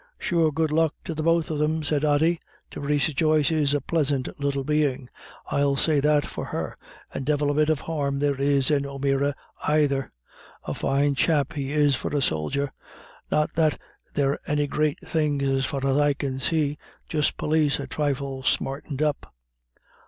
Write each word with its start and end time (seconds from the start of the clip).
"Sure 0.17 0.51
good 0.51 0.71
luck 0.71 0.95
to 1.03 1.13
the 1.13 1.21
both 1.21 1.51
of 1.51 1.59
thim," 1.59 1.83
said 1.83 2.03
Ody, 2.03 2.39
"Theresa 2.71 3.13
Joyce 3.13 3.51
is 3.51 3.75
a 3.75 3.81
plisant 3.81 4.29
little 4.39 4.63
bein', 4.63 5.11
I'll 5.51 5.75
say 5.75 5.99
that 5.99 6.25
for 6.25 6.45
her, 6.45 6.75
and 7.13 7.23
divil 7.23 7.51
a 7.51 7.53
bit 7.53 7.69
of 7.69 7.81
harm 7.81 8.17
there 8.17 8.33
is 8.41 8.71
in 8.71 8.83
O'Meara 8.87 9.35
aither. 9.67 10.09
A 10.63 10.73
fine 10.73 11.13
chap 11.13 11.53
he 11.53 11.71
is 11.71 11.95
for 11.95 12.07
a 12.15 12.19
sodger; 12.19 12.71
not 13.31 13.53
that 13.53 13.79
they're 14.15 14.39
any 14.47 14.65
great 14.65 14.97
things 15.01 15.47
as 15.47 15.65
far 15.65 15.85
as 15.85 15.95
I 15.97 16.15
can 16.15 16.39
see 16.39 16.79
just 17.07 17.37
pólis 17.37 17.79
a 17.79 17.85
thrifle 17.85 18.41
smartened 18.41 19.03
up." 19.03 19.31